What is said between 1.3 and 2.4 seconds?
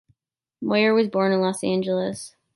in Los Angeles.